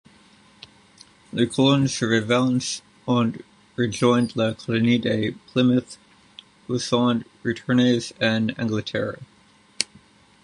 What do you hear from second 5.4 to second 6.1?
Plymouth